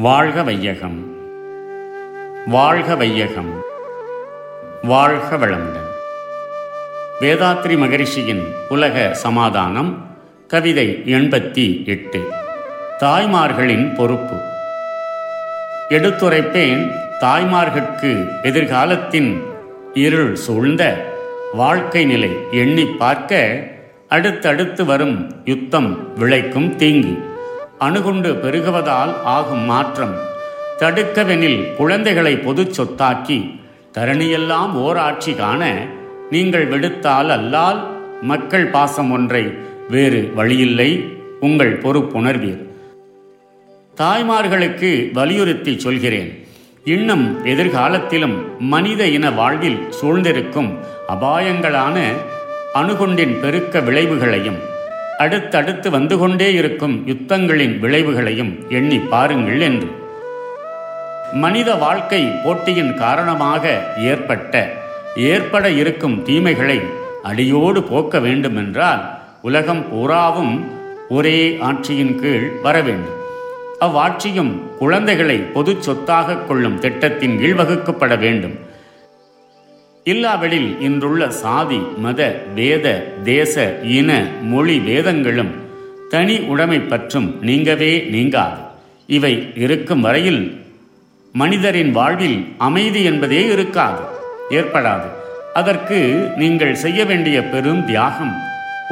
வாழ்க 0.00 0.42
வையகம். 0.42 1.16
வாழ்க 2.46 2.96
வையகம். 2.96 3.62
வாழ்க 4.82 5.36
வளமுடன். 5.36 5.88
வேதாத்ரி 7.20 7.78
மகரிஷியின் 7.78 8.42
உலக 8.68 9.14
சமாதானம் 9.14 10.16
கவிதை 10.48 11.02
எண்பத்தி 11.06 11.86
எட்டு. 11.86 12.28
தாய்மார்களின் 12.98 13.94
பொறுப்பு. 13.94 14.34
எடுத்துரைப்பேன் 15.88 16.92
தாய்மார்கட்கு 17.20 18.28
எதிர்காலத்தின் 18.42 19.42
இருள் 19.94 20.34
சூழ்ந்த 20.34 21.06
வாழ்க்கை 21.52 22.04
நிலை 22.04 22.30
எண்ணி 22.50 22.84
பார்க்க 22.84 23.62
அடுத்தடுத்து 24.08 24.84
வரும் 24.84 25.42
யுத்தம் 25.44 26.18
விளைக்கும் 26.18 26.76
தீங்கு. 26.76 27.36
அணுகுண்டு 27.78 28.30
பெருகுவதால் 28.34 29.12
ஆகும் 29.24 29.64
மாற்றம். 29.64 30.14
தடுக்கவெனில் 30.78 31.74
குழந்தைகளை 31.74 32.36
பொதுச் 32.36 32.80
சொத்தாக்கி 32.80 33.60
தரணியெல்லாம் 33.92 34.72
ஓராட்சி 34.72 35.36
காண 35.36 35.86
நீங்கள் 36.30 36.68
விடுத்தால் 36.68 37.30
அல்லால் 37.36 37.80
மக்கள் 38.22 38.66
பாசம் 38.66 39.10
ஒன்றை 39.10 39.54
வேறு 39.88 40.32
வழியில்லை 40.34 41.04
உங்கள் 41.40 41.80
பொறுப்புணர்வீர். 41.80 42.62
தாய்மார்களுக்கு 43.96 45.12
வலியுறுத்தி 45.12 45.78
சொல்கிறேன். 45.78 46.46
இன்னும் 46.84 47.44
எதிர்காலத்திலும் 47.44 48.36
மனித 48.58 49.06
இன 49.06 49.30
வாழ்வில் 49.30 49.78
சூழ்ந்திருக்கும் 49.90 50.78
அபாயங்களான 51.08 51.98
அணுகுண்டின் 52.74 53.40
பெருக்க 53.40 53.80
விளைவுகளையும் 53.80 54.76
அடுத்தடுத்து 55.18 55.90
வந்து 55.90 56.18
கொண்டே 56.18 56.52
இருக்கும் 56.52 56.94
யுத்தங்களின் 57.06 57.78
விளைவுகளையும் 57.78 58.52
எண்ணி 58.68 58.98
பாருங்கள் 58.98 59.60
என்று. 59.60 59.88
மனித 61.32 61.74
வாழ்க்கை 61.74 62.20
போட்டியின் 62.44 62.94
காரணமாக 62.94 63.64
ஏற்பட்ட 63.98 64.70
ஏற்பட 65.16 65.70
இருக்கும் 65.70 66.22
தீமைகளை 66.22 66.80
அடியோடு 67.22 67.82
போக்க 67.82 68.18
வேண்டுமென்றால் 68.18 69.02
உலகம் 69.42 69.88
பூராவும் 69.90 70.54
ஒரே 71.08 71.58
ஆட்சியின் 71.60 72.14
கீழ் 72.14 72.48
வர 72.62 72.80
வேண்டும். 72.80 73.16
அவ்வாட்சியும் 73.80 74.52
குழந்தைகளை 74.78 75.36
பொது 75.36 75.76
சொத்தாக 75.80 76.36
கொள்ளும் 76.36 76.78
திட்டத்தின் 76.78 77.38
கீழ் 77.38 77.58
வகுக்கப்பட 77.58 78.18
வேண்டும். 78.18 78.56
இல்லாவெளில் 80.12 80.68
இன்றுள்ள 80.86 81.22
சாதி 81.42 81.78
மத 82.04 82.20
வேத 82.56 82.86
தேச 83.28 83.54
இன 83.96 84.10
மொழி 84.50 84.76
வேதங்களும் 84.88 85.52
தனி 86.12 86.36
உடைமை 86.52 86.78
பற்றும் 86.92 87.28
நீங்கவே 87.48 87.90
நீங்காது. 88.14 88.60
இவை 89.16 89.32
இருக்கும் 89.64 90.02
வரையில் 90.06 90.42
மனிதரின் 91.34 91.92
வாழ்வில் 91.98 92.38
அமைதி 92.68 93.02
என்பதே 93.10 93.42
இருக்காது 93.54 94.02
ஏற்படாது. 94.58 95.08
அதற்கு 95.60 95.98
நீங்கள் 96.42 96.74
செய்ய 96.84 97.00
வேண்டிய 97.10 97.38
பெரும் 97.52 97.82
தியாகம் 97.90 98.34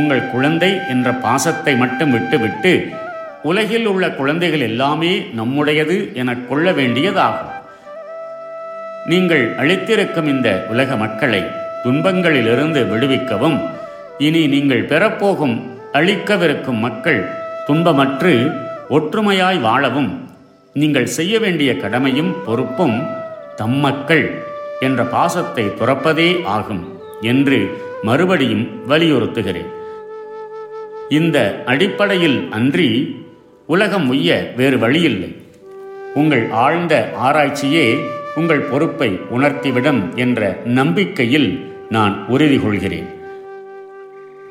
உங்கள் 0.00 0.30
குழந்தை 0.34 0.72
என்ற 0.94 1.08
பாசத்தை 1.24 1.74
மட்டும் 1.82 2.12
விட்டுவிட்டு 2.16 2.72
உலகில் 3.50 3.86
உள்ள 3.92 4.04
குழந்தைகள் 4.20 4.64
எல்லாமே 4.70 5.14
நம்முடையது 5.40 5.98
என 6.20 6.36
கொள்ள 6.50 6.66
வேண்டியதாகும். 6.80 7.51
நீங்கள் 9.06 9.54
அழித்திருக்கும் 9.56 10.26
இந்த 10.26 10.66
உலக 10.70 10.96
மக்களை 10.96 11.42
துன்பங்களிலிருந்து 11.84 12.80
விடுவிக்கவும். 12.88 13.60
இனி 14.18 14.46
நீங்கள் 14.46 14.84
பெறப்போகும் 14.84 15.62
அழிக்கவிருக்கும் 15.92 16.78
மக்கள் 16.78 17.28
துன்பமற்று 17.66 18.52
ஒற்றுமையாய் 18.88 19.60
வாழவும். 19.60 20.28
நீங்கள் 20.72 21.06
செய்ய 21.06 21.38
வேண்டிய 21.38 21.76
கடமையும் 21.76 22.34
பொறுப்பும் 22.44 23.08
தம் 23.56 23.76
மக்கள் 23.76 24.30
என்ற 24.80 25.04
பாசத்தை 25.04 25.64
துறப்பதே 25.64 26.44
ஆகும் 26.44 26.98
என்று 27.20 27.78
மறுபடியும் 28.02 28.68
வலியுறுத்துகிறேன். 28.88 29.70
இந்த 31.08 31.62
அடிப்படையில் 31.66 32.48
அன்றி 32.50 33.16
உலகம் 33.66 34.08
உய்ய 34.08 34.52
வேறு 34.56 34.78
வழியில்லை. 34.78 35.36
உங்கள் 36.14 36.50
ஆழ்ந்த 36.50 37.12
ஆராய்ச்சியே 37.22 37.98
உங்கள் 38.34 38.60
பொறுப்பை 38.60 39.20
உணர்த்திவிடும் 39.34 40.14
என்ற 40.14 40.58
நம்பிக்கையில் 40.64 41.74
நான் 41.90 42.26
உறுதி 42.26 42.58
கொள்கிறேன் 42.58 43.06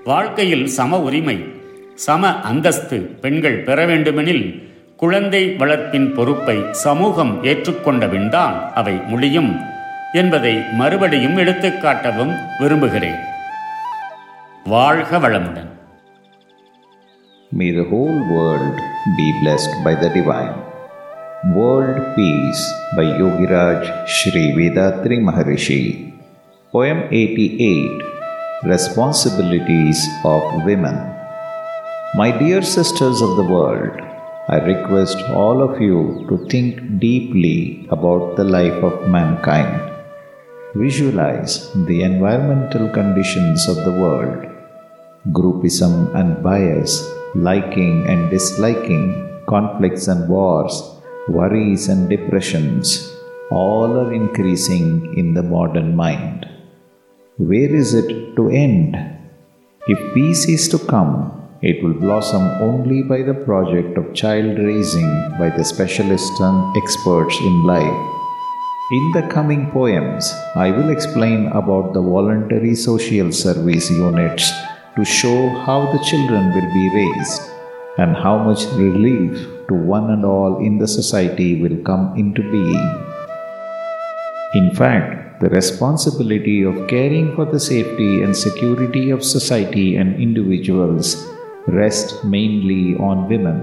வாழ்க்கையில் 0.03 0.67
சம 0.67 0.99
உரிமை 0.99 1.45
சம 1.93 2.39
அந்தஸ்து 2.39 2.99
பெண்கள் 2.99 3.57
பெற 3.57 3.85
வேண்டுமெனில் 3.85 4.69
குழந்தை 4.97 5.55
வளர்ப்பின் 5.57 6.13
பொறுப்பை 6.13 6.63
சமூகம் 6.71 7.43
ஏற்றுக்கொண்டவின்தான் 7.43 8.69
அவை 8.69 8.93
முடியும் 8.93 9.59
என்பதை 10.13 10.55
மறுபடியும் 10.71 11.37
எடுத்துக்காட்டவும் 11.37 12.35
விரும்புகிறேன். 12.59 13.19
வாழ்க 14.63 15.17
வளமுடன். 15.17 15.69
May 17.57 17.75
the 17.75 17.83
whole 17.83 18.19
world 18.29 18.79
be 19.17 19.29
blessed 19.43 19.73
by 19.85 20.01
the 20.01 20.09
divine. 20.09 20.70
World 21.50 22.16
Peace 22.16 22.72
by 22.96 23.02
Yogiraj 23.02 24.07
Sri 24.07 24.53
Vedatri 24.53 25.18
Maharishi. 25.18 26.13
Poem 26.72 27.07
88 27.09 28.63
Responsibilities 28.63 30.06
of 30.24 30.44
Women. 30.63 30.94
My 32.13 32.29
dear 32.29 32.62
sisters 32.62 33.22
of 33.22 33.38
the 33.38 33.44
world, 33.44 33.90
I 34.50 34.57
request 34.57 35.18
all 35.31 35.63
of 35.63 35.81
you 35.81 36.28
to 36.29 36.46
think 36.47 37.00
deeply 37.00 37.88
about 37.90 38.35
the 38.35 38.44
life 38.44 38.78
of 38.84 39.09
mankind. 39.09 39.81
Visualize 40.75 41.73
the 41.73 42.03
environmental 42.03 42.88
conditions 42.90 43.68
of 43.68 43.78
the 43.78 43.91
world. 43.91 44.46
Groupism 45.31 46.13
and 46.13 46.44
bias, 46.44 47.12
liking 47.34 48.06
and 48.06 48.29
disliking, 48.29 49.41
conflicts 49.47 50.08
and 50.08 50.29
wars, 50.29 51.00
worries 51.27 51.87
and 51.87 52.09
depressions, 52.09 53.15
all 53.51 53.99
are 53.99 54.13
increasing 54.13 55.15
in 55.17 55.33
the 55.33 55.43
modern 55.43 55.95
mind. 55.95 56.47
Where 57.37 57.73
is 57.73 57.93
it 57.93 58.35
to 58.35 58.49
end? 58.49 58.95
If 59.87 60.13
peace 60.15 60.47
is 60.47 60.67
to 60.69 60.79
come, 60.79 61.37
it 61.61 61.83
will 61.83 61.93
blossom 61.93 62.41
only 62.61 63.03
by 63.03 63.21
the 63.21 63.35
project 63.35 63.97
of 63.97 64.15
child 64.15 64.57
raising 64.57 65.11
by 65.37 65.49
the 65.55 65.63
specialists 65.63 66.39
and 66.39 66.75
experts 66.75 67.37
in 67.39 67.63
life. 67.65 68.07
In 68.91 69.11
the 69.13 69.27
coming 69.29 69.69
poems, 69.71 70.33
I 70.55 70.71
will 70.71 70.89
explain 70.89 71.47
about 71.47 71.93
the 71.93 72.01
voluntary 72.01 72.73
social 72.73 73.31
service 73.31 73.91
units 73.91 74.51
to 74.95 75.05
show 75.05 75.49
how 75.49 75.91
the 75.91 76.03
children 76.03 76.51
will 76.53 76.73
be 76.73 76.89
raised 76.95 77.50
and 77.97 78.16
how 78.16 78.38
much 78.38 78.63
relief 78.74 79.47
to 79.68 79.74
one 79.74 80.09
and 80.12 80.24
all 80.25 80.59
in 80.66 80.78
the 80.78 80.88
society 80.88 81.62
will 81.62 81.78
come 81.84 82.13
into 82.18 82.41
being. 82.52 82.88
In 84.53 84.74
fact, 84.74 85.41
the 85.41 85.50
responsibility 85.50 86.63
of 86.63 86.88
caring 86.88 87.35
for 87.35 87.46
the 87.46 87.59
safety 87.59 88.22
and 88.22 88.35
security 88.35 89.09
of 89.09 89.24
society 89.24 89.96
and 89.96 90.22
individuals 90.22 91.28
rests 91.68 92.24
mainly 92.24 92.96
on 92.97 93.28
women. 93.28 93.59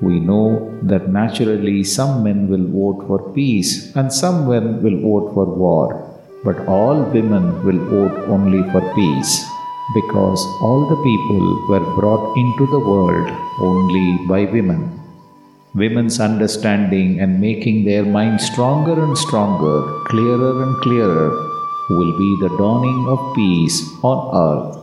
We 0.00 0.20
know 0.20 0.78
that 0.82 1.08
naturally 1.08 1.84
some 1.84 2.22
men 2.22 2.48
will 2.48 2.66
vote 2.66 3.06
for 3.06 3.32
peace 3.32 3.94
and 3.96 4.12
some 4.12 4.48
men 4.48 4.82
will 4.82 5.00
vote 5.00 5.34
for 5.34 5.44
war, 5.44 6.20
but 6.44 6.66
all 6.66 7.02
women 7.02 7.64
will 7.64 7.78
vote 7.94 8.16
only 8.28 8.62
for 8.70 8.82
peace 8.94 9.44
because 9.93 10.41
all 10.61 10.87
the 10.89 11.01
people 11.03 11.67
were 11.69 11.85
brought 11.99 12.35
into 12.37 12.65
the 12.67 12.79
world 12.79 13.29
only 13.59 14.25
by 14.27 14.45
women. 14.45 14.99
Women's 15.75 16.19
understanding 16.19 17.19
and 17.19 17.41
making 17.41 17.85
their 17.85 18.03
mind 18.03 18.39
stronger 18.41 19.03
and 19.03 19.17
stronger, 19.17 19.77
clearer 20.05 20.63
and 20.63 20.75
clearer, 20.77 21.29
will 21.89 22.17
be 22.17 22.37
the 22.41 22.49
dawning 22.57 23.05
of 23.07 23.35
peace 23.35 23.77
on 24.01 24.19
earth. 24.35 24.77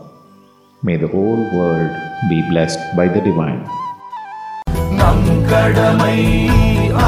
May 0.82 0.96
the 0.96 1.08
whole 1.08 1.44
world 1.56 1.92
be 2.28 2.38
blessed 2.50 2.82
by 2.96 3.08
the 3.08 3.20
divine. 3.20 3.62
நம் 5.00 5.28
கடமை 5.50 6.18